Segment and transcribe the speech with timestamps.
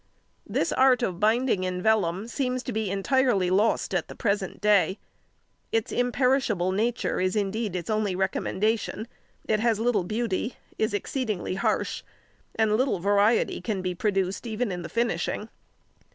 [0.47, 4.97] This art of binding in vellum seems to be entirely lost at the present day;
[5.71, 9.07] its imperishable nature is indeed its only recommendation.
[9.47, 12.01] It has little beauty; is exceedingly harsh;
[12.55, 15.49] and little variety can be produced even in the finishing.